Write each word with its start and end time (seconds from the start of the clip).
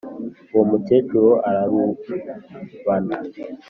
uwo 0.51 0.63
mukecuru 0.71 1.29
ararubana, 1.49 3.15